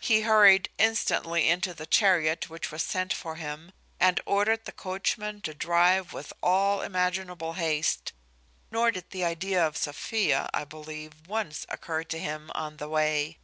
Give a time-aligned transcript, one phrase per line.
[0.00, 5.40] He hurried instantly into the chariot which was sent for him, and ordered the coachman
[5.42, 8.12] to drive with all imaginable haste;
[8.72, 13.38] nor did the idea of Sophia, I believe, once occur to him on the way.